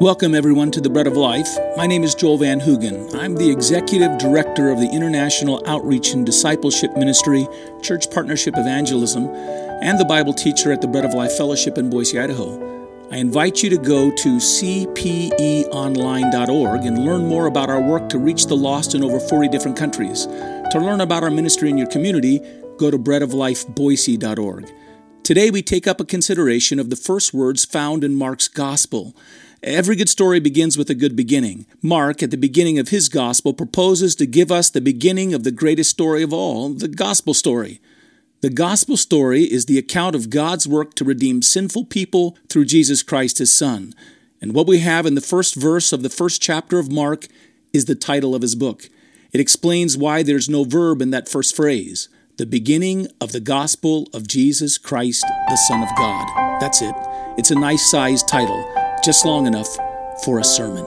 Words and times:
Welcome, 0.00 0.32
everyone, 0.32 0.70
to 0.70 0.80
the 0.80 0.88
Bread 0.88 1.08
of 1.08 1.16
Life. 1.16 1.48
My 1.76 1.88
name 1.88 2.04
is 2.04 2.14
Joel 2.14 2.38
Van 2.38 2.60
Hoogen. 2.60 3.12
I'm 3.16 3.34
the 3.34 3.50
Executive 3.50 4.16
Director 4.16 4.70
of 4.70 4.78
the 4.78 4.88
International 4.88 5.60
Outreach 5.66 6.12
and 6.12 6.24
Discipleship 6.24 6.96
Ministry, 6.96 7.48
Church 7.82 8.08
Partnership 8.08 8.54
Evangelism, 8.56 9.26
and 9.26 9.98
the 9.98 10.04
Bible 10.04 10.32
teacher 10.32 10.70
at 10.70 10.80
the 10.80 10.86
Bread 10.86 11.04
of 11.04 11.14
Life 11.14 11.36
Fellowship 11.36 11.78
in 11.78 11.90
Boise, 11.90 12.16
Idaho. 12.16 13.10
I 13.10 13.16
invite 13.16 13.64
you 13.64 13.70
to 13.70 13.76
go 13.76 14.12
to 14.12 14.36
cpeonline.org 14.36 16.84
and 16.84 17.04
learn 17.04 17.26
more 17.26 17.46
about 17.46 17.68
our 17.68 17.82
work 17.82 18.08
to 18.10 18.20
reach 18.20 18.46
the 18.46 18.56
lost 18.56 18.94
in 18.94 19.02
over 19.02 19.18
40 19.18 19.48
different 19.48 19.76
countries. 19.76 20.26
To 20.26 20.78
learn 20.78 21.00
about 21.00 21.24
our 21.24 21.30
ministry 21.30 21.70
in 21.70 21.76
your 21.76 21.88
community, 21.88 22.38
go 22.76 22.92
to 22.92 22.98
breadoflifeboise.org. 22.98 24.72
Today, 25.24 25.50
we 25.50 25.60
take 25.60 25.88
up 25.88 26.00
a 26.00 26.04
consideration 26.04 26.78
of 26.78 26.88
the 26.88 26.96
first 26.96 27.34
words 27.34 27.64
found 27.64 28.04
in 28.04 28.14
Mark's 28.14 28.46
Gospel. 28.46 29.16
Every 29.62 29.96
good 29.96 30.08
story 30.08 30.38
begins 30.38 30.78
with 30.78 30.88
a 30.88 30.94
good 30.94 31.16
beginning. 31.16 31.66
Mark, 31.82 32.22
at 32.22 32.30
the 32.30 32.36
beginning 32.36 32.78
of 32.78 32.90
his 32.90 33.08
gospel, 33.08 33.52
proposes 33.52 34.14
to 34.16 34.26
give 34.26 34.52
us 34.52 34.70
the 34.70 34.80
beginning 34.80 35.34
of 35.34 35.42
the 35.42 35.50
greatest 35.50 35.90
story 35.90 36.22
of 36.22 36.32
all, 36.32 36.68
the 36.68 36.86
gospel 36.86 37.34
story. 37.34 37.80
The 38.40 38.50
gospel 38.50 38.96
story 38.96 39.42
is 39.42 39.66
the 39.66 39.78
account 39.78 40.14
of 40.14 40.30
God's 40.30 40.68
work 40.68 40.94
to 40.94 41.04
redeem 41.04 41.42
sinful 41.42 41.86
people 41.86 42.38
through 42.48 42.66
Jesus 42.66 43.02
Christ, 43.02 43.38
his 43.38 43.52
Son. 43.52 43.94
And 44.40 44.54
what 44.54 44.68
we 44.68 44.78
have 44.78 45.06
in 45.06 45.16
the 45.16 45.20
first 45.20 45.56
verse 45.56 45.92
of 45.92 46.04
the 46.04 46.08
first 46.08 46.40
chapter 46.40 46.78
of 46.78 46.92
Mark 46.92 47.26
is 47.72 47.86
the 47.86 47.96
title 47.96 48.36
of 48.36 48.42
his 48.42 48.54
book. 48.54 48.88
It 49.32 49.40
explains 49.40 49.96
why 49.96 50.22
there's 50.22 50.48
no 50.48 50.62
verb 50.62 51.02
in 51.02 51.10
that 51.10 51.28
first 51.28 51.56
phrase 51.56 52.08
the 52.36 52.46
beginning 52.46 53.08
of 53.20 53.32
the 53.32 53.40
gospel 53.40 54.08
of 54.14 54.28
Jesus 54.28 54.78
Christ, 54.78 55.24
the 55.48 55.56
Son 55.56 55.82
of 55.82 55.88
God. 55.96 56.60
That's 56.60 56.80
it. 56.80 56.94
It's 57.36 57.50
a 57.50 57.58
nice 57.58 57.90
sized 57.90 58.28
title 58.28 58.77
just 59.08 59.24
long 59.24 59.46
enough 59.46 59.74
for 60.22 60.38
a 60.38 60.44
sermon. 60.44 60.84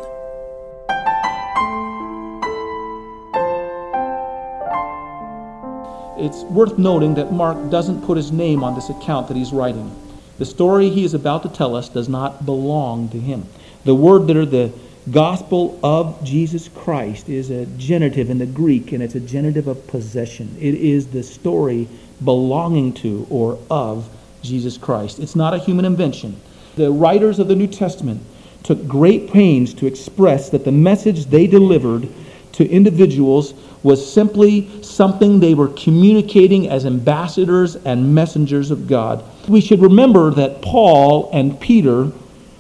It's 6.20 6.44
worth 6.44 6.78
noting 6.78 7.16
that 7.16 7.34
Mark 7.34 7.72
doesn't 7.72 8.06
put 8.06 8.18
his 8.18 8.32
name 8.32 8.64
on 8.64 8.76
this 8.76 8.92
account 8.92 9.28
that 9.30 9.36
he's 9.36 9.52
writing. 9.52 9.92
The 10.38 10.46
story 10.46 10.92
he 10.92 11.04
is 11.04 11.16
about 11.16 11.42
to 11.42 11.50
tell 11.50 11.76
us 11.76 11.90
does 11.90 12.08
not 12.08 12.46
belong 12.46 13.10
to 13.10 13.20
him. 13.20 13.48
The 13.86 13.96
word 13.96 14.28
that 14.28 14.38
are 14.38 14.46
the 14.46 14.72
gospel 15.10 15.80
of 15.82 16.24
Jesus 16.24 16.68
Christ 16.68 17.28
is 17.28 17.50
a 17.50 17.66
genitive 17.66 18.30
in 18.30 18.38
the 18.38 18.46
Greek, 18.46 18.92
and 18.92 19.02
it's 19.02 19.16
a 19.16 19.20
genitive 19.20 19.66
of 19.66 19.88
possession. 19.88 20.56
It 20.60 20.76
is 20.76 21.08
the 21.08 21.24
story 21.24 21.88
belonging 22.24 22.94
to 23.02 23.26
or 23.32 23.58
of 23.72 24.08
Jesus 24.44 24.78
Christ. 24.78 25.18
It's 25.18 25.36
not 25.36 25.56
a 25.56 25.58
human 25.58 25.86
invention. 25.86 26.40
The 26.76 26.92
writers 26.92 27.40
of 27.40 27.48
the 27.48 27.56
New 27.56 27.68
Testament 27.68 28.22
took 28.64 28.88
great 28.88 29.32
pains 29.32 29.74
to 29.76 29.88
express 29.88 30.50
that 30.50 30.66
the 30.66 30.72
message 30.72 31.26
they 31.26 31.48
delivered 31.48 32.08
to 32.54 32.70
individuals 32.70 33.54
was 33.84 34.14
simply 34.14 34.70
something 34.84 35.40
they 35.40 35.54
were 35.54 35.70
communicating 35.70 36.70
as 36.70 36.86
ambassadors 36.86 37.76
and 37.76 38.14
messengers 38.14 38.72
of 38.72 38.88
God. 38.88 39.24
We 39.48 39.62
should 39.62 39.82
remember 39.82 40.32
that 40.32 40.62
Paul 40.62 41.30
and 41.34 41.60
Peter 41.60 42.12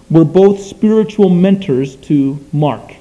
were 0.09 0.25
both 0.25 0.59
spiritual 0.59 1.30
mentors 1.30 1.96
to 1.98 2.44
Mark. 2.52 2.96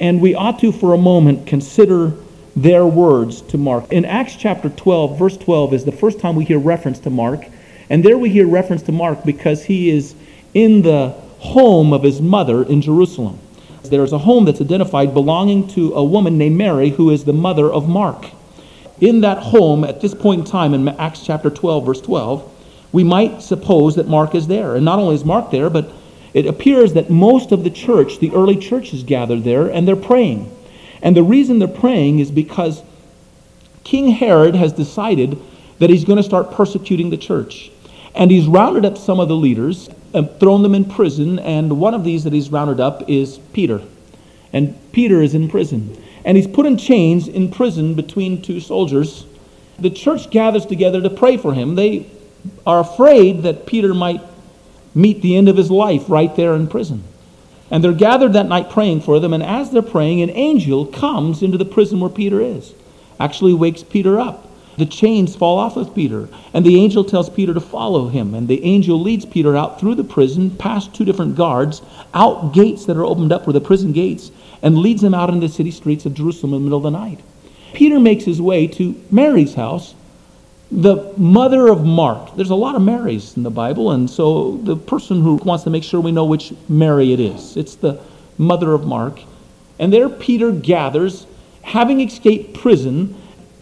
And 0.00 0.20
we 0.20 0.34
ought 0.34 0.60
to, 0.60 0.70
for 0.70 0.94
a 0.94 0.98
moment, 0.98 1.46
consider 1.46 2.14
their 2.54 2.86
words 2.86 3.42
to 3.42 3.58
Mark. 3.58 3.92
In 3.92 4.04
Acts 4.04 4.36
chapter 4.36 4.68
12, 4.68 5.18
verse 5.18 5.36
12 5.36 5.74
is 5.74 5.84
the 5.84 5.92
first 5.92 6.20
time 6.20 6.36
we 6.36 6.44
hear 6.44 6.58
reference 6.58 7.00
to 7.00 7.10
Mark. 7.10 7.46
And 7.90 8.04
there 8.04 8.18
we 8.18 8.30
hear 8.30 8.46
reference 8.46 8.82
to 8.82 8.92
Mark 8.92 9.24
because 9.24 9.64
he 9.64 9.90
is 9.90 10.14
in 10.58 10.82
the 10.82 11.14
home 11.38 11.92
of 11.92 12.02
his 12.02 12.20
mother 12.20 12.64
in 12.64 12.80
Jerusalem. 12.82 13.38
There 13.84 14.02
is 14.02 14.12
a 14.12 14.18
home 14.18 14.44
that's 14.44 14.60
identified 14.60 15.14
belonging 15.14 15.68
to 15.68 15.94
a 15.94 16.02
woman 16.02 16.36
named 16.36 16.56
Mary, 16.56 16.90
who 16.90 17.10
is 17.10 17.24
the 17.24 17.32
mother 17.32 17.72
of 17.72 17.88
Mark. 17.88 18.26
In 19.00 19.20
that 19.20 19.38
home, 19.38 19.84
at 19.84 20.00
this 20.00 20.14
point 20.14 20.40
in 20.40 20.44
time, 20.44 20.74
in 20.74 20.88
Acts 20.88 21.24
chapter 21.24 21.48
12, 21.48 21.86
verse 21.86 22.00
12, 22.00 22.90
we 22.90 23.04
might 23.04 23.40
suppose 23.40 23.94
that 23.94 24.08
Mark 24.08 24.34
is 24.34 24.48
there. 24.48 24.74
And 24.74 24.84
not 24.84 24.98
only 24.98 25.14
is 25.14 25.24
Mark 25.24 25.52
there, 25.52 25.70
but 25.70 25.92
it 26.34 26.44
appears 26.44 26.92
that 26.94 27.08
most 27.08 27.52
of 27.52 27.62
the 27.62 27.70
church, 27.70 28.18
the 28.18 28.32
early 28.32 28.56
church, 28.56 28.92
is 28.92 29.04
gathered 29.04 29.44
there 29.44 29.68
and 29.68 29.86
they're 29.86 29.94
praying. 29.94 30.50
And 31.02 31.16
the 31.16 31.22
reason 31.22 31.60
they're 31.60 31.68
praying 31.68 32.18
is 32.18 32.32
because 32.32 32.82
King 33.84 34.08
Herod 34.08 34.56
has 34.56 34.72
decided 34.72 35.38
that 35.78 35.88
he's 35.88 36.04
going 36.04 36.16
to 36.16 36.22
start 36.24 36.50
persecuting 36.50 37.10
the 37.10 37.16
church. 37.16 37.70
And 38.12 38.32
he's 38.32 38.48
rounded 38.48 38.84
up 38.84 38.98
some 38.98 39.20
of 39.20 39.28
the 39.28 39.36
leaders 39.36 39.88
and 40.14 40.30
thrown 40.40 40.62
them 40.62 40.74
in 40.74 40.84
prison. 40.84 41.38
And 41.38 41.80
one 41.80 41.94
of 41.94 42.04
these 42.04 42.24
that 42.24 42.32
he's 42.32 42.50
rounded 42.50 42.80
up 42.80 43.08
is 43.08 43.38
Peter. 43.52 43.82
And 44.52 44.76
Peter 44.92 45.20
is 45.20 45.34
in 45.34 45.48
prison. 45.48 46.02
And 46.24 46.36
he's 46.36 46.46
put 46.46 46.66
in 46.66 46.76
chains 46.76 47.28
in 47.28 47.50
prison 47.50 47.94
between 47.94 48.42
two 48.42 48.60
soldiers. 48.60 49.26
The 49.78 49.90
church 49.90 50.30
gathers 50.30 50.66
together 50.66 51.00
to 51.00 51.10
pray 51.10 51.36
for 51.36 51.54
him. 51.54 51.74
They 51.74 52.10
are 52.66 52.80
afraid 52.80 53.42
that 53.42 53.66
Peter 53.66 53.94
might 53.94 54.20
meet 54.94 55.22
the 55.22 55.36
end 55.36 55.48
of 55.48 55.56
his 55.56 55.70
life 55.70 56.08
right 56.08 56.34
there 56.34 56.54
in 56.54 56.66
prison. 56.66 57.04
And 57.70 57.84
they're 57.84 57.92
gathered 57.92 58.32
that 58.32 58.46
night 58.46 58.70
praying 58.70 59.02
for 59.02 59.20
them. 59.20 59.34
And 59.34 59.42
as 59.42 59.70
they're 59.70 59.82
praying, 59.82 60.22
an 60.22 60.30
angel 60.30 60.86
comes 60.86 61.42
into 61.42 61.58
the 61.58 61.64
prison 61.64 62.00
where 62.00 62.10
Peter 62.10 62.40
is, 62.40 62.72
actually 63.20 63.54
wakes 63.54 63.82
Peter 63.82 64.18
up 64.18 64.47
the 64.78 64.86
chains 64.86 65.36
fall 65.36 65.58
off 65.58 65.76
of 65.76 65.94
Peter. 65.94 66.28
And 66.54 66.64
the 66.64 66.80
angel 66.80 67.04
tells 67.04 67.28
Peter 67.28 67.52
to 67.52 67.60
follow 67.60 68.08
him. 68.08 68.34
And 68.34 68.48
the 68.48 68.64
angel 68.64 69.00
leads 69.00 69.26
Peter 69.26 69.56
out 69.56 69.78
through 69.78 69.96
the 69.96 70.04
prison, 70.04 70.50
past 70.50 70.94
two 70.94 71.04
different 71.04 71.36
guards, 71.36 71.82
out 72.14 72.54
gates 72.54 72.86
that 72.86 72.96
are 72.96 73.04
opened 73.04 73.32
up 73.32 73.46
were 73.46 73.52
the 73.52 73.60
prison 73.60 73.92
gates, 73.92 74.30
and 74.62 74.78
leads 74.78 75.02
him 75.02 75.14
out 75.14 75.30
into 75.30 75.46
the 75.46 75.52
city 75.52 75.70
streets 75.70 76.06
of 76.06 76.14
Jerusalem 76.14 76.54
in 76.54 76.60
the 76.60 76.64
middle 76.64 76.78
of 76.78 76.84
the 76.84 76.98
night. 76.98 77.20
Peter 77.74 78.00
makes 78.00 78.24
his 78.24 78.40
way 78.40 78.66
to 78.66 79.00
Mary's 79.10 79.54
house, 79.54 79.94
the 80.70 81.12
mother 81.16 81.68
of 81.68 81.84
Mark. 81.84 82.34
There's 82.36 82.50
a 82.50 82.54
lot 82.54 82.74
of 82.74 82.82
Marys 82.82 83.36
in 83.36 83.42
the 83.42 83.50
Bible, 83.50 83.90
and 83.92 84.08
so 84.08 84.56
the 84.58 84.76
person 84.76 85.22
who 85.22 85.36
wants 85.36 85.64
to 85.64 85.70
make 85.70 85.84
sure 85.84 86.00
we 86.00 86.12
know 86.12 86.24
which 86.24 86.52
Mary 86.68 87.12
it 87.12 87.20
is, 87.20 87.56
it's 87.56 87.74
the 87.76 88.00
mother 88.36 88.72
of 88.72 88.86
Mark. 88.86 89.20
And 89.78 89.92
there 89.92 90.08
Peter 90.08 90.50
gathers, 90.50 91.26
having 91.62 92.00
escaped 92.00 92.54
prison, 92.54 93.14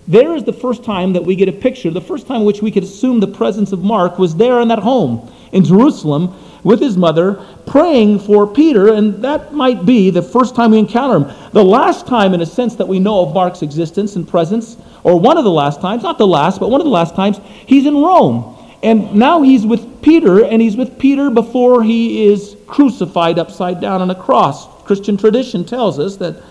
there 0.09 0.35
is 0.35 0.45
the 0.45 0.53
first 0.53 0.85
time 0.85 1.13
that 1.15 1.25
we 1.25 1.35
get 1.35 1.49
a 1.49 1.53
picture, 1.53 1.91
the 1.91 2.01
first 2.01 2.27
time 2.27 2.45
which 2.45 2.63
we 2.63 2.71
could 2.71 2.85
assume 2.85 3.21
the 3.21 3.27
presence 3.27 3.73
of 3.73 3.83
Mark 3.83 4.19
was 4.19 4.37
there 4.37 4.61
in 4.61 4.69
that 4.69 4.79
home 4.79 5.33
in 5.53 5.65
Jerusalem 5.65 6.35
with 6.63 6.81
his 6.81 6.97
mother 6.97 7.35
praying 7.67 8.19
for 8.19 8.47
Peter, 8.47 8.93
and 8.93 9.23
that 9.23 9.53
might 9.53 9.87
be 9.87 10.11
the 10.11 10.23
first 10.23 10.55
time 10.55 10.73
we 10.73 10.79
encounter 10.79 11.17
him. 11.17 11.51
The 11.53 11.65
last 11.65 12.07
time, 12.07 12.35
in 12.35 12.41
a 12.41 12.47
sense, 12.47 12.75
that 12.77 12.89
we 12.89 12.99
know 12.99 13.21
of 13.21 13.35
Mark's 13.35 13.63
existence 13.63 14.17
and 14.17 14.27
presence, 14.27 14.77
or 15.05 15.19
one 15.19 15.39
of 15.39 15.45
the 15.45 15.51
last 15.51 15.81
times, 15.81 16.03
not 16.03 16.19
the 16.19 16.27
last, 16.27 16.59
but 16.59 16.71
one 16.71 16.81
of 16.81 16.85
the 16.85 16.91
last 16.91 17.15
times, 17.15 17.39
he's 17.67 17.87
in 17.87 17.97
Rome. 17.97 18.53
And 18.83 19.15
now 19.15 19.43
he's 19.43 19.65
with 19.65 20.03
Peter, 20.03 20.45
and 20.45 20.61
he's 20.61 20.77
with 20.77 20.99
Peter 20.99 21.31
before 21.31 21.83
he 21.83 22.27
is 22.27 22.57
crucified 22.67 23.39
upside 23.39 23.81
down 23.81 24.03
on 24.03 24.11
a 24.11 24.15
cross. 24.15 24.67
Christian 24.85 25.17
tradition 25.17 25.65
tells 25.65 25.99
us 25.99 26.17
that 26.17 26.43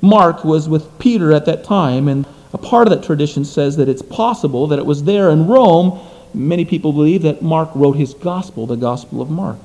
Mark 0.00 0.44
was 0.44 0.68
with 0.68 0.98
Peter 0.98 1.32
at 1.32 1.44
that 1.46 1.64
time, 1.64 2.08
and 2.08 2.26
a 2.56 2.58
part 2.58 2.86
of 2.86 2.90
that 2.94 3.04
tradition 3.04 3.44
says 3.44 3.76
that 3.76 3.86
it's 3.86 4.00
possible 4.00 4.66
that 4.68 4.78
it 4.78 4.86
was 4.86 5.04
there 5.04 5.28
in 5.28 5.46
Rome. 5.46 6.00
Many 6.32 6.64
people 6.64 6.90
believe 6.90 7.20
that 7.20 7.42
Mark 7.42 7.68
wrote 7.74 7.96
his 7.96 8.14
gospel, 8.14 8.66
the 8.66 8.76
Gospel 8.76 9.20
of 9.20 9.28
Mark. 9.28 9.58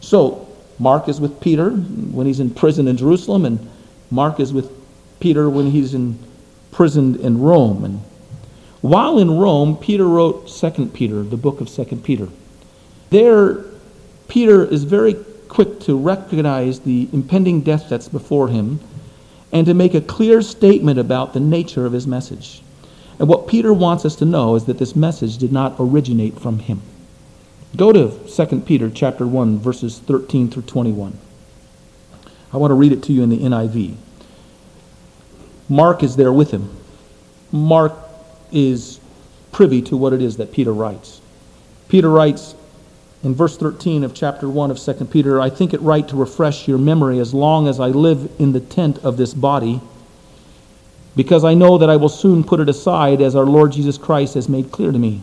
So, 0.00 0.48
Mark 0.80 1.08
is 1.08 1.20
with 1.20 1.40
Peter 1.40 1.70
when 1.70 2.26
he's 2.26 2.40
in 2.40 2.50
prison 2.50 2.88
in 2.88 2.96
Jerusalem, 2.96 3.44
and 3.44 3.70
Mark 4.10 4.40
is 4.40 4.52
with 4.52 4.72
Peter 5.20 5.48
when 5.48 5.70
he's 5.70 5.94
imprisoned 5.94 7.14
in 7.20 7.40
Rome. 7.40 7.84
And 7.84 8.00
while 8.80 9.20
in 9.20 9.30
Rome, 9.38 9.76
Peter 9.76 10.04
wrote 10.04 10.48
2 10.48 10.86
Peter, 10.86 11.22
the 11.22 11.36
book 11.36 11.60
of 11.60 11.68
2 11.68 11.84
Peter. 12.02 12.26
There, 13.10 13.64
Peter 14.26 14.64
is 14.64 14.82
very 14.82 15.14
quick 15.46 15.78
to 15.82 15.96
recognize 15.96 16.80
the 16.80 17.08
impending 17.12 17.60
death 17.60 17.88
that's 17.88 18.08
before 18.08 18.48
him 18.48 18.80
and 19.56 19.64
to 19.64 19.72
make 19.72 19.94
a 19.94 20.02
clear 20.02 20.42
statement 20.42 20.98
about 20.98 21.32
the 21.32 21.40
nature 21.40 21.86
of 21.86 21.94
his 21.94 22.06
message. 22.06 22.60
And 23.18 23.26
what 23.26 23.48
Peter 23.48 23.72
wants 23.72 24.04
us 24.04 24.14
to 24.16 24.26
know 24.26 24.54
is 24.54 24.66
that 24.66 24.76
this 24.76 24.94
message 24.94 25.38
did 25.38 25.50
not 25.50 25.76
originate 25.78 26.38
from 26.38 26.58
him. 26.58 26.82
Go 27.74 27.90
to 27.90 28.10
2 28.28 28.60
Peter 28.66 28.90
chapter 28.90 29.26
1 29.26 29.58
verses 29.58 29.98
13 29.98 30.50
through 30.50 30.64
21. 30.64 31.16
I 32.52 32.56
want 32.58 32.70
to 32.70 32.74
read 32.74 32.92
it 32.92 33.02
to 33.04 33.14
you 33.14 33.22
in 33.22 33.30
the 33.30 33.38
NIV. 33.38 33.96
Mark 35.70 36.02
is 36.02 36.16
there 36.16 36.34
with 36.34 36.50
him. 36.50 36.76
Mark 37.50 37.94
is 38.52 39.00
privy 39.52 39.80
to 39.80 39.96
what 39.96 40.12
it 40.12 40.20
is 40.20 40.36
that 40.36 40.52
Peter 40.52 40.74
writes. 40.74 41.22
Peter 41.88 42.10
writes, 42.10 42.54
in 43.22 43.34
verse 43.34 43.56
13 43.56 44.04
of 44.04 44.14
chapter 44.14 44.48
1 44.48 44.70
of 44.70 44.78
2 44.78 45.04
Peter, 45.06 45.40
I 45.40 45.50
think 45.50 45.74
it 45.74 45.80
right 45.80 46.06
to 46.08 46.16
refresh 46.16 46.68
your 46.68 46.78
memory 46.78 47.18
as 47.18 47.34
long 47.34 47.66
as 47.68 47.80
I 47.80 47.88
live 47.88 48.30
in 48.38 48.52
the 48.52 48.60
tent 48.60 48.98
of 48.98 49.16
this 49.16 49.34
body, 49.34 49.80
because 51.16 51.44
I 51.44 51.54
know 51.54 51.78
that 51.78 51.90
I 51.90 51.96
will 51.96 52.08
soon 52.08 52.44
put 52.44 52.60
it 52.60 52.68
aside, 52.68 53.20
as 53.20 53.34
our 53.34 53.46
Lord 53.46 53.72
Jesus 53.72 53.98
Christ 53.98 54.34
has 54.34 54.48
made 54.48 54.70
clear 54.70 54.92
to 54.92 54.98
me. 54.98 55.22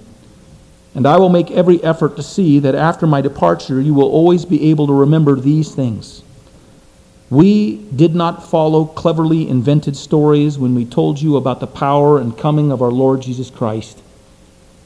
And 0.95 1.07
I 1.07 1.17
will 1.17 1.29
make 1.29 1.49
every 1.51 1.83
effort 1.83 2.15
to 2.17 2.23
see 2.23 2.59
that 2.59 2.75
after 2.75 3.07
my 3.07 3.21
departure 3.21 3.81
you 3.81 3.93
will 3.93 4.09
always 4.09 4.45
be 4.45 4.69
able 4.69 4.87
to 4.87 4.93
remember 4.93 5.35
these 5.35 5.73
things 5.73 6.23
We 7.33 7.77
did 7.95 8.13
not 8.13 8.47
follow 8.47 8.85
cleverly 8.85 9.49
invented 9.49 9.97
stories 9.97 10.59
when 10.59 10.75
we 10.75 10.85
told 10.85 11.19
you 11.19 11.35
about 11.35 11.59
the 11.59 11.65
power 11.65 12.19
and 12.19 12.37
coming 12.37 12.71
of 12.71 12.79
our 12.79 12.91
Lord 12.91 13.23
Jesus 13.23 13.49
Christ, 13.49 14.03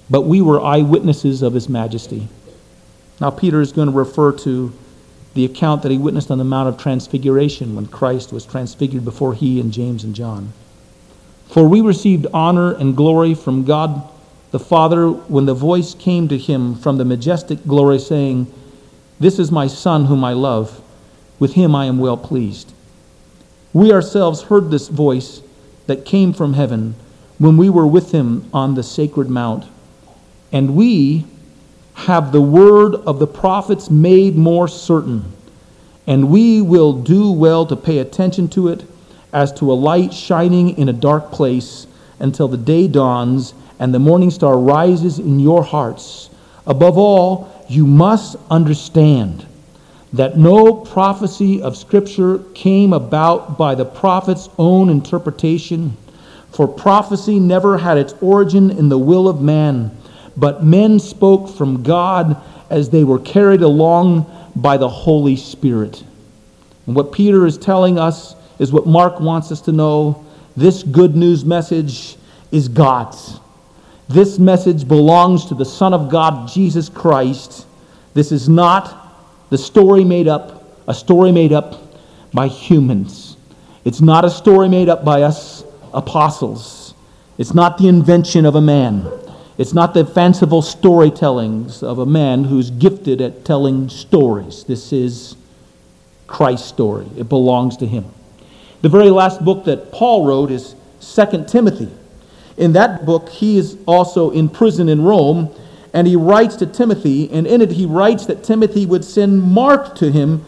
but 0.09 0.21
we 0.21 0.39
were 0.39 0.61
eyewitnesses 0.61 1.41
of 1.41 1.53
his 1.53 1.67
majesty. 1.67 2.29
Now, 3.19 3.31
Peter 3.31 3.61
is 3.61 3.71
going 3.71 3.87
to 3.87 3.93
refer 3.93 4.31
to 4.39 4.73
the 5.33 5.45
account 5.45 5.83
that 5.83 5.91
he 5.91 5.97
witnessed 5.97 6.31
on 6.31 6.37
the 6.37 6.43
Mount 6.43 6.69
of 6.69 6.77
Transfiguration 6.77 7.75
when 7.75 7.87
Christ 7.87 8.31
was 8.31 8.45
transfigured 8.45 9.05
before 9.05 9.33
he 9.33 9.59
and 9.59 9.71
James 9.71 10.03
and 10.03 10.15
John. 10.15 10.53
For 11.47 11.67
we 11.67 11.81
received 11.81 12.27
honor 12.33 12.73
and 12.73 12.97
glory 12.97 13.33
from 13.33 13.63
God 13.63 14.07
the 14.51 14.59
Father 14.59 15.09
when 15.09 15.45
the 15.45 15.53
voice 15.53 15.93
came 15.93 16.27
to 16.27 16.37
him 16.37 16.75
from 16.75 16.97
the 16.97 17.05
majestic 17.05 17.63
glory, 17.65 17.99
saying, 17.99 18.51
This 19.19 19.39
is 19.39 19.51
my 19.51 19.67
Son 19.67 20.05
whom 20.05 20.23
I 20.23 20.33
love. 20.33 20.81
With 21.39 21.53
him 21.53 21.75
I 21.75 21.85
am 21.85 21.99
well 21.99 22.17
pleased. 22.17 22.73
We 23.73 23.91
ourselves 23.91 24.43
heard 24.43 24.71
this 24.71 24.87
voice 24.87 25.41
that 25.85 26.05
came 26.05 26.33
from 26.33 26.53
heaven 26.53 26.95
when 27.37 27.57
we 27.57 27.69
were 27.69 27.85
with 27.85 28.11
him 28.11 28.49
on 28.53 28.75
the 28.75 28.83
sacred 28.83 29.29
mount. 29.29 29.65
And 30.51 30.75
we 30.75 31.25
have 31.97 32.31
the 32.31 32.41
word 32.41 32.93
of 32.93 33.17
the 33.17 33.25
prophets 33.25 33.89
made 33.89 34.35
more 34.35 34.67
certain. 34.67 35.25
And 36.05 36.29
we 36.29 36.61
will 36.61 36.93
do 36.93 37.31
well 37.31 37.65
to 37.65 37.75
pay 37.75 37.97
attention 37.97 38.47
to 38.49 38.67
it 38.67 38.85
as 39.33 39.51
to 39.53 39.71
a 39.71 39.73
light 39.73 40.13
shining 40.13 40.77
in 40.77 40.89
a 40.89 40.93
dark 40.93 41.31
place 41.31 41.87
until 42.19 42.47
the 42.47 42.57
day 42.57 42.87
dawns 42.87 43.55
and 43.79 43.93
the 43.93 43.99
morning 43.99 44.29
star 44.29 44.59
rises 44.59 45.17
in 45.17 45.39
your 45.39 45.63
hearts. 45.63 46.29
Above 46.67 46.99
all, 46.99 47.65
you 47.67 47.87
must 47.87 48.35
understand 48.51 49.47
that 50.13 50.37
no 50.37 50.73
prophecy 50.73 51.61
of 51.61 51.75
Scripture 51.75 52.39
came 52.53 52.93
about 52.93 53.57
by 53.57 53.73
the 53.73 53.85
prophet's 53.85 54.49
own 54.59 54.89
interpretation, 54.89 55.97
for 56.51 56.67
prophecy 56.67 57.39
never 57.39 57.79
had 57.79 57.97
its 57.97 58.13
origin 58.21 58.69
in 58.69 58.87
the 58.87 58.97
will 58.99 59.27
of 59.27 59.41
man, 59.41 59.91
but 60.37 60.63
men 60.63 60.99
spoke 60.99 61.49
from 61.49 61.83
God 61.83 62.41
as 62.69 62.89
they 62.89 63.03
were 63.03 63.19
carried 63.19 63.61
along 63.61 64.31
by 64.55 64.77
the 64.77 64.87
Holy 64.87 65.35
Spirit. 65.35 66.03
And 66.85 66.95
what 66.95 67.11
Peter 67.11 67.45
is 67.45 67.57
telling 67.57 67.99
us 67.99 68.35
is 68.59 68.71
what 68.71 68.87
Mark 68.87 69.19
wants 69.19 69.51
us 69.51 69.61
to 69.61 69.71
know. 69.71 70.25
This 70.55 70.83
good 70.83 71.15
news 71.15 71.43
message 71.43 72.15
is 72.51 72.67
God's. 72.67 73.39
This 74.07 74.39
message 74.39 74.87
belongs 74.87 75.45
to 75.45 75.55
the 75.55 75.65
Son 75.65 75.93
of 75.93 76.09
God, 76.09 76.47
Jesus 76.47 76.87
Christ. 76.87 77.65
This 78.13 78.31
is 78.31 78.47
not 78.47 79.15
the 79.49 79.57
story 79.57 80.03
made 80.03 80.27
up, 80.27 80.63
a 80.87 80.93
story 80.93 81.31
made 81.31 81.51
up 81.51 81.81
by 82.33 82.47
humans. 82.47 83.37
It's 83.85 84.01
not 84.01 84.25
a 84.25 84.29
story 84.29 84.69
made 84.69 84.89
up 84.89 85.03
by 85.03 85.23
us 85.23 85.63
apostles. 85.93 86.93
It's 87.37 87.53
not 87.53 87.77
the 87.77 87.87
invention 87.87 88.45
of 88.45 88.55
a 88.55 88.61
man. 88.61 89.09
It's 89.57 89.73
not 89.73 89.95
the 89.95 90.05
fanciful 90.05 90.61
storytellings 90.61 91.81
of 91.81 91.97
a 91.97 92.05
man 92.05 92.43
who's 92.43 92.69
gifted 92.69 93.21
at 93.21 93.43
telling 93.43 93.89
stories. 93.89 94.63
This 94.63 94.93
is 94.93 95.35
Christ's 96.27 96.67
story. 96.67 97.07
It 97.17 97.27
belongs 97.27 97.77
to 97.77 97.87
him. 97.87 98.05
The 98.81 98.89
very 98.89 99.09
last 99.09 99.43
book 99.43 99.65
that 99.65 99.91
Paul 99.91 100.25
wrote 100.25 100.51
is 100.51 100.75
2 101.01 101.45
Timothy. 101.47 101.89
In 102.57 102.73
that 102.73 103.05
book, 103.05 103.29
he 103.29 103.57
is 103.57 103.77
also 103.87 104.29
in 104.29 104.49
prison 104.49 104.89
in 104.89 105.01
Rome, 105.01 105.53
and 105.91 106.05
he 106.05 106.15
writes 106.15 106.55
to 106.57 106.67
Timothy, 106.67 107.31
and 107.31 107.47
in 107.47 107.61
it 107.61 107.71
he 107.71 107.87
writes 107.87 108.27
that 108.27 108.43
Timothy 108.43 108.85
would 108.85 109.03
send 109.03 109.41
Mark 109.41 109.95
to 109.95 110.11
him 110.11 110.45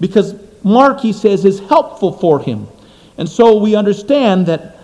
because 0.00 0.34
Mark, 0.62 1.00
he 1.00 1.12
says, 1.12 1.44
is 1.44 1.58
helpful 1.60 2.12
for 2.12 2.40
him. 2.40 2.66
And 3.18 3.28
so 3.28 3.58
we 3.58 3.74
understand 3.74 4.46
that 4.46 4.76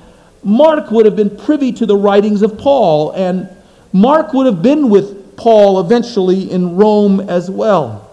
Mark 0.42 0.90
would 0.90 1.06
have 1.06 1.16
been 1.16 1.34
privy 1.34 1.72
to 1.72 1.86
the 1.86 1.96
writings 1.96 2.42
of 2.42 2.58
Paul, 2.58 3.12
and 3.12 3.48
Mark 3.94 4.32
would 4.32 4.46
have 4.46 4.60
been 4.60 4.90
with 4.90 5.36
Paul 5.36 5.78
eventually 5.78 6.50
in 6.50 6.74
Rome 6.74 7.20
as 7.20 7.48
well. 7.48 8.10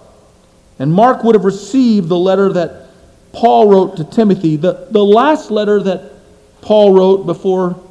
And 0.77 0.93
Mark 0.93 1.23
would 1.23 1.33
have 1.33 1.43
received 1.43 2.07
the 2.07 2.17
letter 2.17 2.53
that 2.53 2.91
Paul 3.33 3.67
wrote 3.67 3.97
to 3.97 4.03
Timothy, 4.03 4.57
the, 4.57 4.87
the 4.91 5.03
last 5.03 5.49
letter 5.49 5.81
that 5.81 6.13
Paul 6.61 6.93
wrote 6.93 7.25
before 7.25 7.81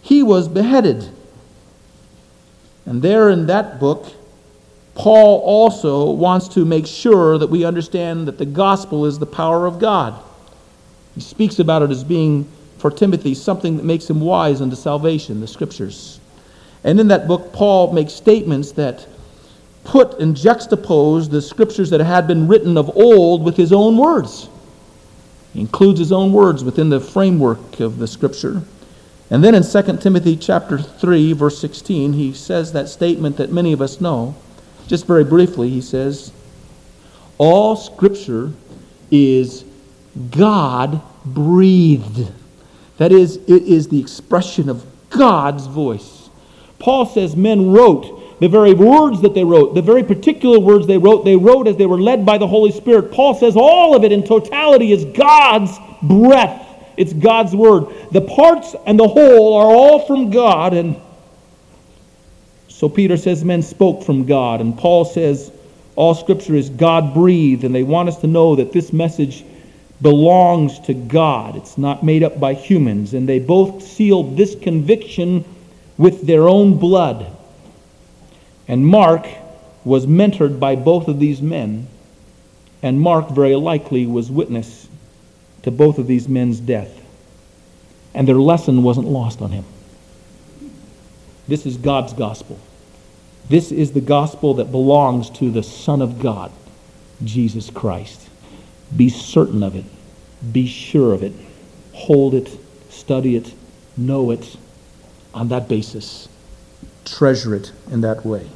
he 0.00 0.22
was 0.22 0.48
beheaded. 0.48 1.06
And 2.86 3.02
there 3.02 3.28
in 3.28 3.46
that 3.48 3.78
book, 3.78 4.06
Paul 4.94 5.40
also 5.40 6.10
wants 6.10 6.48
to 6.48 6.64
make 6.64 6.86
sure 6.86 7.36
that 7.36 7.50
we 7.50 7.62
understand 7.62 8.26
that 8.26 8.38
the 8.38 8.46
gospel 8.46 9.04
is 9.04 9.18
the 9.18 9.26
power 9.26 9.66
of 9.66 9.78
God. 9.78 10.18
He 11.14 11.20
speaks 11.20 11.58
about 11.58 11.82
it 11.82 11.90
as 11.90 12.04
being, 12.04 12.50
for 12.78 12.90
Timothy, 12.90 13.34
something 13.34 13.76
that 13.76 13.84
makes 13.84 14.08
him 14.08 14.20
wise 14.20 14.62
unto 14.62 14.76
salvation, 14.76 15.40
the 15.40 15.46
scriptures. 15.46 16.20
And 16.84 17.00
in 17.00 17.08
that 17.08 17.26
book, 17.26 17.52
Paul 17.52 17.92
makes 17.92 18.12
statements 18.12 18.72
that 18.72 19.06
put 19.84 20.20
and 20.20 20.36
juxtapose 20.36 21.30
the 21.30 21.42
scriptures 21.42 21.90
that 21.90 22.00
had 22.00 22.26
been 22.26 22.46
written 22.46 22.76
of 22.76 22.94
old 22.96 23.42
with 23.42 23.56
his 23.56 23.72
own 23.72 23.96
words. 23.96 24.48
He 25.54 25.60
includes 25.60 25.98
his 25.98 26.12
own 26.12 26.32
words 26.32 26.62
within 26.62 26.90
the 26.90 27.00
framework 27.00 27.80
of 27.80 27.98
the 27.98 28.06
scripture. 28.06 28.62
And 29.30 29.42
then 29.42 29.54
in 29.54 29.62
2 29.62 29.96
Timothy 29.98 30.36
chapter 30.36 30.78
3 30.78 31.32
verse 31.32 31.58
16, 31.58 32.12
he 32.12 32.32
says 32.32 32.72
that 32.72 32.88
statement 32.88 33.36
that 33.38 33.52
many 33.52 33.72
of 33.72 33.82
us 33.82 34.00
know. 34.00 34.34
Just 34.86 35.06
very 35.06 35.24
briefly, 35.24 35.68
he 35.68 35.82
says, 35.82 36.32
"All 37.36 37.76
scripture 37.76 38.52
is 39.10 39.64
God 40.30 41.00
breathed." 41.26 42.28
That 42.96 43.12
is 43.12 43.36
it 43.46 43.62
is 43.64 43.88
the 43.88 44.00
expression 44.00 44.68
of 44.68 44.84
God's 45.10 45.66
voice. 45.66 46.17
Paul 46.78 47.06
says 47.06 47.36
men 47.36 47.70
wrote 47.70 48.40
the 48.40 48.48
very 48.48 48.72
words 48.72 49.20
that 49.22 49.34
they 49.34 49.44
wrote, 49.44 49.74
the 49.74 49.82
very 49.82 50.04
particular 50.04 50.60
words 50.60 50.86
they 50.86 50.98
wrote, 50.98 51.24
they 51.24 51.36
wrote 51.36 51.66
as 51.66 51.76
they 51.76 51.86
were 51.86 52.00
led 52.00 52.24
by 52.24 52.38
the 52.38 52.46
Holy 52.46 52.70
Spirit. 52.70 53.10
Paul 53.10 53.34
says 53.34 53.56
all 53.56 53.96
of 53.96 54.04
it 54.04 54.12
in 54.12 54.22
totality 54.22 54.92
is 54.92 55.04
God's 55.04 55.76
breath. 56.02 56.66
It's 56.96 57.12
God's 57.12 57.54
word. 57.54 57.86
The 58.12 58.20
parts 58.20 58.74
and 58.86 58.98
the 58.98 59.08
whole 59.08 59.54
are 59.54 59.66
all 59.66 60.06
from 60.06 60.30
God. 60.30 60.72
And 60.72 61.00
so 62.68 62.88
Peter 62.88 63.16
says 63.16 63.44
men 63.44 63.62
spoke 63.62 64.04
from 64.04 64.24
God. 64.24 64.60
And 64.60 64.76
Paul 64.76 65.04
says 65.04 65.52
all 65.96 66.14
scripture 66.14 66.54
is 66.54 66.70
God 66.70 67.14
breathed. 67.14 67.64
And 67.64 67.74
they 67.74 67.82
want 67.82 68.08
us 68.08 68.20
to 68.20 68.26
know 68.28 68.56
that 68.56 68.72
this 68.72 68.92
message 68.92 69.44
belongs 70.00 70.78
to 70.80 70.94
God. 70.94 71.56
It's 71.56 71.78
not 71.78 72.04
made 72.04 72.22
up 72.22 72.38
by 72.38 72.54
humans. 72.54 73.14
And 73.14 73.28
they 73.28 73.40
both 73.40 73.82
sealed 73.82 74.36
this 74.36 74.54
conviction 74.56 75.44
with 75.98 76.26
their 76.26 76.48
own 76.48 76.78
blood. 76.78 77.26
And 78.68 78.86
Mark 78.86 79.26
was 79.84 80.06
mentored 80.06 80.58
by 80.60 80.76
both 80.76 81.08
of 81.08 81.18
these 81.18 81.42
men. 81.42 81.88
And 82.82 83.00
Mark 83.00 83.28
very 83.30 83.56
likely 83.56 84.06
was 84.06 84.30
witness 84.30 84.88
to 85.62 85.70
both 85.70 85.98
of 85.98 86.06
these 86.06 86.28
men's 86.28 86.60
death. 86.60 86.94
And 88.14 88.26
their 88.26 88.36
lesson 88.36 88.82
wasn't 88.84 89.08
lost 89.08 89.42
on 89.42 89.50
him. 89.50 89.64
This 91.48 91.66
is 91.66 91.76
God's 91.76 92.12
gospel. 92.12 92.58
This 93.48 93.72
is 93.72 93.92
the 93.92 94.00
gospel 94.00 94.54
that 94.54 94.70
belongs 94.70 95.30
to 95.30 95.50
the 95.50 95.62
Son 95.62 96.02
of 96.02 96.20
God, 96.20 96.52
Jesus 97.24 97.70
Christ. 97.70 98.28
Be 98.94 99.08
certain 99.08 99.62
of 99.62 99.74
it. 99.74 99.86
Be 100.52 100.66
sure 100.66 101.14
of 101.14 101.22
it. 101.22 101.32
Hold 101.94 102.34
it, 102.34 102.50
study 102.90 103.34
it, 103.34 103.52
know 103.96 104.30
it 104.30 104.56
on 105.34 105.48
that 105.48 105.68
basis. 105.68 106.28
Treasure 107.04 107.54
it 107.54 107.72
in 107.90 108.00
that 108.02 108.24
way. 108.24 108.48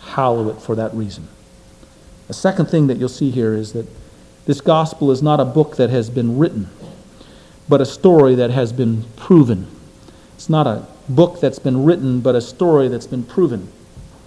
Hallow 0.00 0.48
it 0.50 0.60
for 0.60 0.74
that 0.74 0.94
reason. 0.94 1.28
The 2.28 2.34
second 2.34 2.66
thing 2.66 2.86
that 2.88 2.98
you'll 2.98 3.08
see 3.08 3.30
here 3.30 3.54
is 3.54 3.72
that 3.72 3.86
this 4.46 4.60
gospel 4.60 5.10
is 5.10 5.22
not 5.22 5.40
a 5.40 5.44
book 5.44 5.76
that 5.76 5.90
has 5.90 6.08
been 6.10 6.38
written, 6.38 6.68
but 7.68 7.80
a 7.80 7.86
story 7.86 8.34
that 8.36 8.50
has 8.50 8.72
been 8.72 9.04
proven. 9.16 9.66
It's 10.34 10.48
not 10.48 10.66
a 10.66 10.86
book 11.08 11.40
that's 11.40 11.58
been 11.58 11.84
written, 11.84 12.20
but 12.20 12.34
a 12.34 12.40
story 12.40 12.88
that's 12.88 13.06
been 13.06 13.24
proven. 13.24 13.68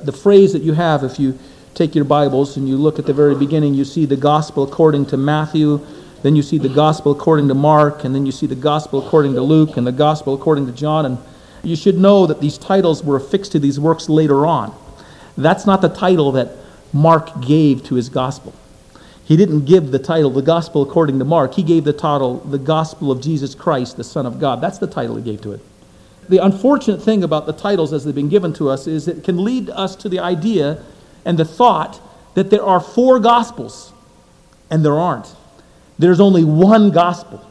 The 0.01 0.11
phrase 0.11 0.53
that 0.53 0.61
you 0.61 0.73
have, 0.73 1.03
if 1.03 1.19
you 1.19 1.37
take 1.73 1.95
your 1.95 2.05
Bibles 2.05 2.57
and 2.57 2.67
you 2.67 2.77
look 2.77 2.99
at 2.99 3.05
the 3.05 3.13
very 3.13 3.35
beginning, 3.35 3.73
you 3.73 3.85
see 3.85 4.05
the 4.05 4.17
gospel 4.17 4.63
according 4.63 5.05
to 5.07 5.17
Matthew, 5.17 5.85
then 6.21 6.35
you 6.35 6.41
see 6.41 6.57
the 6.57 6.69
gospel 6.69 7.11
according 7.11 7.47
to 7.47 7.53
Mark, 7.53 8.03
and 8.03 8.13
then 8.13 8.25
you 8.25 8.31
see 8.31 8.47
the 8.47 8.55
gospel 8.55 9.05
according 9.05 9.33
to 9.35 9.41
Luke, 9.41 9.77
and 9.77 9.87
the 9.87 9.91
gospel 9.91 10.33
according 10.33 10.65
to 10.65 10.71
John. 10.71 11.05
And 11.05 11.17
you 11.63 11.75
should 11.75 11.97
know 11.97 12.25
that 12.27 12.41
these 12.41 12.57
titles 12.57 13.03
were 13.03 13.15
affixed 13.15 13.51
to 13.53 13.59
these 13.59 13.79
works 13.79 14.09
later 14.09 14.45
on. 14.45 14.73
That's 15.37 15.65
not 15.65 15.81
the 15.81 15.89
title 15.89 16.31
that 16.33 16.51
Mark 16.91 17.41
gave 17.41 17.83
to 17.85 17.95
his 17.95 18.09
gospel. 18.09 18.53
He 19.23 19.37
didn't 19.37 19.65
give 19.65 19.91
the 19.91 19.99
title, 19.99 20.31
the 20.31 20.41
gospel 20.41 20.81
according 20.81 21.19
to 21.19 21.25
Mark. 21.25 21.53
He 21.53 21.63
gave 21.63 21.83
the 21.83 21.93
title, 21.93 22.39
the 22.39 22.57
gospel 22.57 23.11
of 23.11 23.21
Jesus 23.21 23.53
Christ, 23.53 23.95
the 23.95 24.03
Son 24.03 24.25
of 24.25 24.39
God. 24.39 24.59
That's 24.59 24.79
the 24.79 24.87
title 24.87 25.15
he 25.17 25.21
gave 25.21 25.41
to 25.41 25.51
it. 25.51 25.61
The 26.27 26.39
unfortunate 26.39 27.01
thing 27.01 27.23
about 27.23 27.45
the 27.45 27.53
titles 27.53 27.93
as 27.93 28.05
they've 28.05 28.13
been 28.13 28.29
given 28.29 28.53
to 28.53 28.69
us 28.69 28.87
is 28.87 29.07
it 29.07 29.23
can 29.23 29.43
lead 29.43 29.69
us 29.69 29.95
to 29.97 30.09
the 30.09 30.19
idea 30.19 30.83
and 31.25 31.37
the 31.37 31.45
thought 31.45 32.01
that 32.33 32.49
there 32.49 32.63
are 32.63 32.79
four 32.79 33.19
gospels, 33.19 33.91
and 34.69 34.85
there 34.85 34.99
aren't. 34.99 35.35
There's 35.99 36.19
only 36.19 36.43
one 36.43 36.91
gospel. 36.91 37.45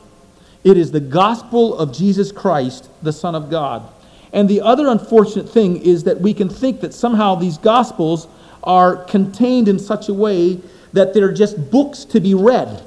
It 0.64 0.76
is 0.76 0.90
the 0.90 1.00
gospel 1.00 1.78
of 1.78 1.92
Jesus 1.92 2.32
Christ, 2.32 2.88
the 3.02 3.12
Son 3.12 3.34
of 3.34 3.50
God. 3.50 3.88
And 4.32 4.48
the 4.48 4.62
other 4.62 4.88
unfortunate 4.88 5.48
thing 5.48 5.76
is 5.82 6.04
that 6.04 6.20
we 6.20 6.34
can 6.34 6.48
think 6.48 6.80
that 6.80 6.92
somehow 6.92 7.34
these 7.34 7.58
gospels 7.58 8.26
are 8.64 9.04
contained 9.04 9.68
in 9.68 9.78
such 9.78 10.08
a 10.08 10.14
way 10.14 10.60
that 10.92 11.14
they're 11.14 11.32
just 11.32 11.70
books 11.70 12.04
to 12.06 12.20
be 12.20 12.34
read. 12.34 12.82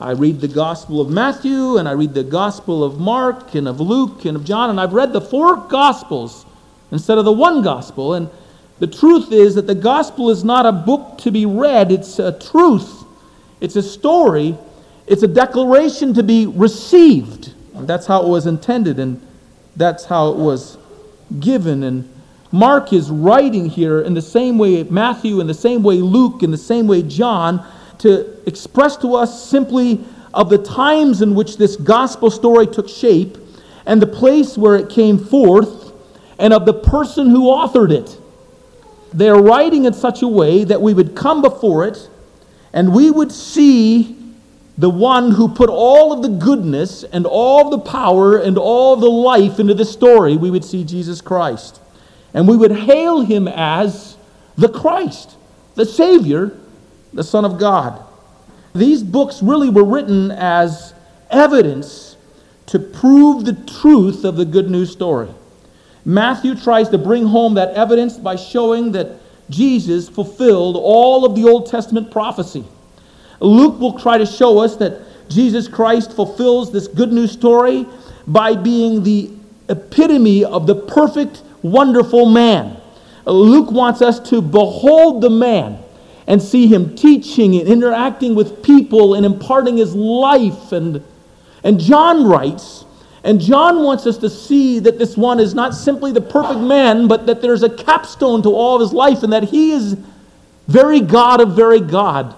I 0.00 0.12
read 0.12 0.40
the 0.40 0.48
Gospel 0.48 1.00
of 1.00 1.10
Matthew, 1.10 1.76
and 1.76 1.86
I 1.86 1.92
read 1.92 2.14
the 2.14 2.24
Gospel 2.24 2.82
of 2.82 2.98
Mark, 2.98 3.54
and 3.54 3.68
of 3.68 3.80
Luke, 3.80 4.24
and 4.24 4.34
of 4.34 4.44
John, 4.44 4.70
and 4.70 4.80
I've 4.80 4.94
read 4.94 5.12
the 5.12 5.20
four 5.20 5.56
Gospels 5.56 6.46
instead 6.90 7.18
of 7.18 7.26
the 7.26 7.32
one 7.32 7.62
Gospel. 7.62 8.14
And 8.14 8.30
the 8.78 8.86
truth 8.86 9.30
is 9.30 9.56
that 9.56 9.66
the 9.66 9.74
Gospel 9.74 10.30
is 10.30 10.42
not 10.42 10.64
a 10.64 10.72
book 10.72 11.18
to 11.18 11.30
be 11.30 11.44
read, 11.44 11.92
it's 11.92 12.18
a 12.18 12.32
truth, 12.38 13.04
it's 13.60 13.76
a 13.76 13.82
story, 13.82 14.56
it's 15.06 15.22
a 15.22 15.28
declaration 15.28 16.14
to 16.14 16.22
be 16.22 16.46
received. 16.46 17.54
And 17.74 17.88
that's 17.88 18.06
how 18.06 18.22
it 18.22 18.28
was 18.28 18.46
intended, 18.46 18.98
and 18.98 19.20
that's 19.76 20.04
how 20.04 20.28
it 20.28 20.36
was 20.36 20.76
given. 21.38 21.82
And 21.82 22.12
Mark 22.52 22.92
is 22.92 23.10
writing 23.10 23.68
here 23.68 24.00
in 24.00 24.14
the 24.14 24.22
same 24.22 24.58
way 24.58 24.82
Matthew, 24.84 25.40
in 25.40 25.46
the 25.46 25.54
same 25.54 25.82
way 25.82 25.96
Luke, 25.96 26.42
in 26.42 26.50
the 26.50 26.58
same 26.58 26.86
way 26.86 27.02
John, 27.02 27.66
to 27.98 28.46
express 28.46 28.96
to 28.98 29.14
us 29.14 29.48
simply 29.48 30.04
of 30.34 30.48
the 30.48 30.58
times 30.58 31.22
in 31.22 31.34
which 31.34 31.56
this 31.56 31.76
gospel 31.76 32.30
story 32.30 32.66
took 32.66 32.88
shape 32.88 33.36
and 33.86 34.00
the 34.00 34.06
place 34.06 34.56
where 34.56 34.76
it 34.76 34.88
came 34.88 35.18
forth 35.18 35.92
and 36.38 36.52
of 36.52 36.66
the 36.66 36.74
person 36.74 37.30
who 37.30 37.44
authored 37.44 37.92
it. 37.92 38.18
They 39.12 39.28
are 39.28 39.40
writing 39.40 39.84
in 39.84 39.92
such 39.92 40.22
a 40.22 40.28
way 40.28 40.64
that 40.64 40.80
we 40.80 40.94
would 40.94 41.14
come 41.14 41.42
before 41.42 41.86
it 41.86 42.08
and 42.72 42.94
we 42.94 43.10
would 43.10 43.32
see 43.32 44.16
the 44.80 44.88
one 44.88 45.32
who 45.32 45.46
put 45.46 45.68
all 45.68 46.10
of 46.10 46.22
the 46.22 46.28
goodness 46.30 47.04
and 47.04 47.26
all 47.26 47.66
of 47.66 47.70
the 47.70 47.90
power 47.90 48.38
and 48.38 48.56
all 48.56 48.94
of 48.94 49.02
the 49.02 49.10
life 49.10 49.60
into 49.60 49.74
the 49.74 49.84
story. 49.84 50.38
We 50.38 50.50
would 50.50 50.64
see 50.64 50.84
Jesus 50.84 51.20
Christ. 51.20 51.78
And 52.32 52.48
we 52.48 52.56
would 52.56 52.72
hail 52.72 53.20
him 53.20 53.46
as 53.46 54.16
the 54.56 54.70
Christ, 54.70 55.36
the 55.74 55.84
Savior, 55.84 56.56
the 57.12 57.22
Son 57.22 57.44
of 57.44 57.58
God. 57.58 58.02
These 58.74 59.02
books 59.02 59.42
really 59.42 59.68
were 59.68 59.84
written 59.84 60.30
as 60.30 60.94
evidence 61.28 62.16
to 62.66 62.78
prove 62.78 63.44
the 63.44 63.62
truth 63.82 64.24
of 64.24 64.36
the 64.36 64.46
good 64.46 64.70
news 64.70 64.90
story. 64.90 65.28
Matthew 66.06 66.54
tries 66.54 66.88
to 66.88 66.96
bring 66.96 67.26
home 67.26 67.52
that 67.54 67.74
evidence 67.74 68.16
by 68.16 68.36
showing 68.36 68.92
that 68.92 69.20
Jesus 69.50 70.08
fulfilled 70.08 70.76
all 70.76 71.26
of 71.26 71.34
the 71.34 71.44
Old 71.44 71.66
Testament 71.66 72.10
prophecy. 72.10 72.64
Luke 73.40 73.80
will 73.80 73.98
try 73.98 74.18
to 74.18 74.26
show 74.26 74.58
us 74.58 74.76
that 74.76 75.00
Jesus 75.28 75.68
Christ 75.68 76.12
fulfills 76.12 76.72
this 76.72 76.86
good 76.88 77.12
news 77.12 77.32
story 77.32 77.86
by 78.26 78.54
being 78.54 79.02
the 79.02 79.30
epitome 79.68 80.44
of 80.44 80.66
the 80.66 80.74
perfect 80.74 81.42
wonderful 81.62 82.26
man. 82.26 82.76
Luke 83.24 83.70
wants 83.70 84.02
us 84.02 84.18
to 84.30 84.42
behold 84.42 85.22
the 85.22 85.30
man 85.30 85.78
and 86.26 86.40
see 86.40 86.66
him 86.66 86.94
teaching 86.94 87.56
and 87.56 87.68
interacting 87.68 88.34
with 88.34 88.62
people 88.62 89.14
and 89.14 89.24
imparting 89.24 89.76
his 89.76 89.94
life. 89.94 90.72
And, 90.72 91.02
and 91.64 91.78
John 91.78 92.26
writes, 92.26 92.84
and 93.22 93.40
John 93.40 93.82
wants 93.82 94.06
us 94.06 94.16
to 94.18 94.30
see 94.30 94.78
that 94.80 94.98
this 94.98 95.16
one 95.16 95.40
is 95.40 95.54
not 95.54 95.74
simply 95.74 96.10
the 96.12 96.20
perfect 96.20 96.60
man, 96.60 97.06
but 97.06 97.26
that 97.26 97.42
there's 97.42 97.62
a 97.62 97.68
capstone 97.68 98.42
to 98.42 98.50
all 98.50 98.76
of 98.76 98.80
his 98.80 98.92
life 98.92 99.22
and 99.22 99.32
that 99.32 99.44
he 99.44 99.72
is 99.72 99.96
very 100.68 101.00
God 101.00 101.40
of 101.40 101.54
very 101.54 101.80
God. 101.80 102.34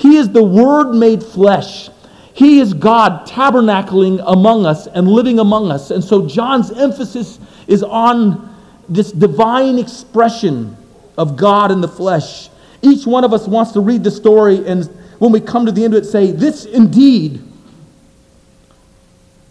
He 0.00 0.16
is 0.16 0.30
the 0.30 0.42
Word 0.42 0.94
made 0.94 1.22
flesh. 1.22 1.90
He 2.32 2.58
is 2.58 2.72
God 2.72 3.26
tabernacling 3.26 4.24
among 4.26 4.64
us 4.64 4.86
and 4.86 5.06
living 5.06 5.38
among 5.38 5.70
us. 5.70 5.90
And 5.90 6.02
so 6.02 6.26
John's 6.26 6.70
emphasis 6.70 7.38
is 7.66 7.82
on 7.82 8.48
this 8.88 9.12
divine 9.12 9.78
expression 9.78 10.74
of 11.18 11.36
God 11.36 11.70
in 11.70 11.82
the 11.82 11.88
flesh. 11.88 12.48
Each 12.80 13.06
one 13.06 13.24
of 13.24 13.34
us 13.34 13.46
wants 13.46 13.72
to 13.72 13.80
read 13.80 14.02
the 14.02 14.10
story, 14.10 14.66
and 14.66 14.86
when 15.18 15.32
we 15.32 15.40
come 15.40 15.66
to 15.66 15.72
the 15.72 15.84
end 15.84 15.92
of 15.92 16.02
it, 16.02 16.06
say, 16.06 16.30
This 16.32 16.64
indeed 16.64 17.42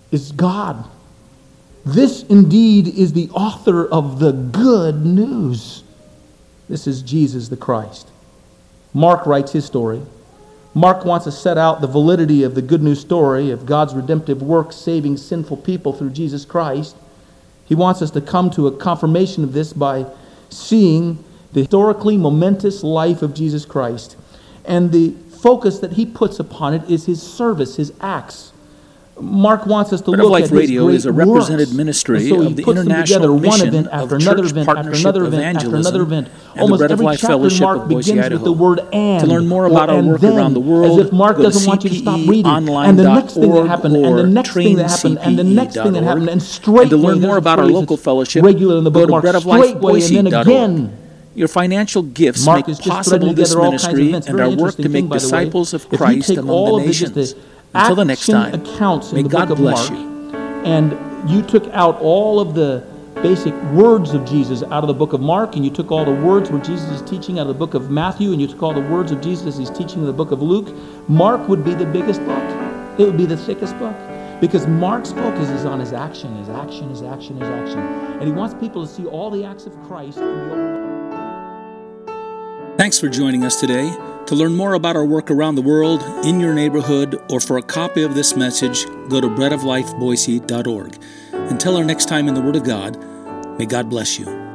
is 0.10 0.32
God. 0.32 0.84
This 1.86 2.24
indeed 2.24 2.88
is 2.88 3.14
the 3.14 3.30
author 3.36 3.86
of 3.86 4.18
the 4.18 4.32
good 4.32 5.06
news. 5.06 5.84
This 6.68 6.88
is 6.88 7.04
Jesus 7.04 7.50
the 7.50 7.58
Christ. 7.58 8.10
Mark 8.96 9.28
writes 9.28 9.52
his 9.52 9.64
story. 9.64 10.02
Mark 10.80 11.04
wants 11.04 11.26
to 11.26 11.32
set 11.34 11.58
out 11.58 11.82
the 11.82 11.88
validity 11.88 12.44
of 12.44 12.56
the 12.56 12.62
good 12.62 12.82
news 12.82 13.02
story 13.02 13.52
of 13.52 13.66
God's 13.66 13.94
redemptive 13.94 14.42
work 14.42 14.72
saving 14.72 15.18
sinful 15.18 15.58
people 15.58 15.92
through 15.92 16.12
Jesus 16.12 16.46
Christ. 16.46 16.96
He 17.66 17.76
wants 17.76 18.02
us 18.02 18.12
to 18.12 18.22
come 18.22 18.50
to 18.52 18.66
a 18.66 18.78
confirmation 18.78 19.44
of 19.44 19.52
this 19.52 19.74
by 19.74 20.06
seeing 20.50 21.22
the 21.52 21.60
historically 21.64 22.16
momentous 22.16 22.82
life 22.82 23.22
of 23.22 23.34
Jesus 23.34 23.66
Christ. 23.66 24.16
And 24.64 24.94
the 24.94 25.16
focus 25.42 25.80
that 25.80 25.94
he 25.94 26.06
puts 26.06 26.40
upon 26.40 26.74
it 26.74 26.90
is 26.90 27.08
his 27.08 27.22
service, 27.22 27.76
his 27.76 27.92
acts. 28.00 28.54
Mark 29.22 29.66
wants 29.66 29.92
us 29.94 30.02
to 30.02 30.12
look 30.12 30.20
of 30.22 30.26
Life 30.30 30.46
at 30.46 30.52
Radio 30.52 30.88
his 30.88 31.02
is 31.02 31.06
a 31.08 31.12
represented 31.12 31.68
works. 31.68 31.78
ministry 31.78 32.18
And 32.20 32.30
so 32.30 32.40
he 32.42 32.48
of 32.48 32.56
the 32.56 32.64
puts 32.64 32.78
them 32.78 32.88
international 32.88 33.20
together, 33.20 33.32
one 33.34 33.42
mission 33.42 33.68
event 33.68 33.88
of 33.88 33.94
after 34.04 34.16
another 34.16 34.44
church 34.44 34.52
event 34.52 34.68
after 34.70 34.76
partnership 34.76 35.02
another 35.06 35.26
event 35.26 35.44
after 35.44 35.68
another 35.68 35.78
evangelism 35.78 36.02
event. 36.02 36.28
and 36.28 36.56
the 36.56 36.62
Almost 36.62 36.80
Bread 36.80 36.92
of 36.92 36.96
every 36.96 37.06
Life 37.06 37.20
chapter 37.20 37.28
Fellowship 37.34 37.62
Mark 37.62 37.78
of 37.82 37.90
Boise, 37.90 38.12
begins 38.14 38.34
with 38.34 38.44
the 38.44 38.54
word 38.54 38.80
"and." 38.94 39.20
To 39.22 39.28
learn 39.28 39.48
more 39.48 39.64
or 39.64 39.68
about 39.68 39.90
our 39.90 39.98
"and 40.00 40.08
work 40.10 40.22
then," 40.22 40.38
around 40.38 40.54
the 40.54 40.60
world, 40.60 41.00
as 41.00 41.06
if 41.08 41.12
Mark 41.14 41.36
go 41.38 41.44
to 41.44 41.50
doesn't 41.50 41.68
want 41.68 41.84
you 41.84 41.90
to 41.90 41.96
stop 41.98 42.20
reading, 42.28 42.46
and 42.52 42.68
the 43.00 43.04
next 43.04 43.34
thing 43.34 43.52
that 43.54 43.68
happened, 43.68 43.96
and 43.96 44.18
the 44.18 44.24
next 44.28 44.54
thing 44.54 44.76
that 44.76 44.90
happened, 44.90 45.20
and 45.22 45.38
the 45.40 45.44
next 45.44 45.76
thing 45.76 45.94
that 45.94 46.04
happened, 46.04 46.30
and 46.30 46.42
straight 46.42 46.82
And 46.84 46.90
to 46.92 46.98
learn 46.98 47.22
more 47.22 47.38
about 47.38 47.60
our 47.60 47.68
local 47.68 47.98
fellowship, 47.98 48.44
regular 48.44 48.78
in 48.78 48.84
the 48.84 48.90
go 48.92 49.06
book 49.06 49.08
to 49.08 49.12
Mark, 49.12 49.26
straightway, 49.42 50.02
and 50.02 50.16
then 50.16 50.26
breadoflifeboise.org. 50.26 50.48
again. 50.48 50.92
Your 51.36 51.48
financial 51.48 52.02
gifts 52.02 52.46
Mark 52.46 52.68
make 52.68 52.70
is 52.70 52.78
just 52.80 52.90
possible 52.90 53.20
threading 53.20 53.36
this 53.36 53.50
together 53.50 53.66
all 53.66 53.72
kinds 53.72 53.84
of 53.86 53.90
ministry 53.94 54.10
events. 54.10 54.28
and 54.28 54.38
Very 54.38 54.50
our 54.50 54.56
work 54.58 54.76
to 54.78 54.90
make 54.90 55.08
by 55.08 55.18
the 55.18 55.20
way. 55.20 55.30
disciples 55.30 55.74
of 55.74 55.86
If 55.86 55.92
you 55.92 55.98
Christ 55.98 56.28
take 56.28 56.38
among 56.40 56.50
all 56.56 56.66
the 56.78 56.82
of 56.82 56.88
the, 56.88 56.94
just 56.94 57.16
nations. 57.16 57.34
the 57.34 57.40
Until 57.74 57.96
the 57.96 58.06
next 58.06 58.26
time, 58.26 58.54
accounts 58.54 59.12
in 59.12 59.16
may 59.18 59.24
the 59.24 59.30
God 59.30 59.50
book 59.50 59.52
of 59.52 59.58
bless 59.58 59.90
Mark, 59.90 60.02
you. 60.02 60.36
and 60.66 61.30
you 61.30 61.42
took 61.42 61.68
out 61.68 62.00
all 62.02 62.40
of 62.40 62.56
the 62.56 62.84
basic 63.16 63.54
words 63.74 64.14
of 64.14 64.26
Jesus 64.26 64.64
out 64.64 64.84
of 64.84 64.88
the 64.88 64.94
book 64.94 65.14
of 65.14 65.22
Mark, 65.22 65.56
and 65.56 65.64
you 65.64 65.72
took 65.72 65.92
all 65.92 66.06
the 66.06 66.14
words 66.14 66.50
where 66.50 66.62
Jesus 66.62 66.90
is 66.90 67.02
teaching 67.10 67.38
out 67.38 67.44
of 67.44 67.48
the 67.50 67.54
book 67.54 67.74
of 67.74 67.92
Matthew, 67.92 68.32
and 68.32 68.42
you 68.42 68.48
took 68.48 68.64
all 68.64 68.74
the 68.74 68.82
words 68.82 69.12
of 69.12 69.22
Jesus 69.22 69.46
as 69.48 69.58
he's 69.58 69.70
teaching 69.70 70.00
in 70.00 70.06
the 70.06 70.14
book 70.14 70.32
of 70.32 70.42
Luke, 70.42 70.74
Mark 71.10 71.48
would 71.50 71.64
be 71.64 71.74
the 71.74 71.86
biggest 71.86 72.24
book. 72.26 72.44
It 72.98 73.04
would 73.04 73.18
be 73.18 73.26
the 73.26 73.38
thickest 73.38 73.78
book. 73.78 73.96
Because 74.42 74.68
Mark's 74.68 75.12
focus 75.12 75.50
is 75.50 75.66
on 75.66 75.82
his 75.82 75.92
action, 75.92 76.36
his 76.38 76.48
action, 76.50 76.90
his 76.90 77.02
action, 77.02 77.38
his 77.38 77.50
action. 77.50 77.80
And 77.80 78.24
he 78.24 78.32
wants 78.32 78.54
people 78.56 78.86
to 78.88 78.92
see 78.92 79.06
all 79.06 79.30
the 79.30 79.44
acts 79.44 79.66
of 79.66 79.74
Christ 79.84 80.18
and 80.18 80.28
be 80.28 80.42
overwhelmed. 80.54 80.80
Thanks 82.78 82.98
for 82.98 83.10
joining 83.10 83.44
us 83.44 83.60
today. 83.60 83.94
To 84.30 84.36
learn 84.36 84.56
more 84.56 84.76
about 84.76 84.96
our 84.96 85.06
work 85.06 85.32
around 85.32 85.56
the 85.56 85.64
world, 85.64 86.04
in 86.24 86.40
your 86.40 86.54
neighborhood, 86.54 87.20
or 87.32 87.40
for 87.40 87.58
a 87.58 87.64
copy 87.64 88.04
of 88.04 88.14
this 88.14 88.36
message, 88.36 88.86
go 89.10 89.20
to 89.20 89.28
breadoflifeboise.org. 89.28 91.02
Until 91.34 91.76
our 91.76 91.84
next 91.84 92.08
time 92.08 92.28
in 92.28 92.36
the 92.36 92.42
Word 92.42 92.56
of 92.56 92.64
God, 92.64 92.96
may 93.58 93.66
God 93.66 93.90
bless 93.90 94.20
you. 94.20 94.49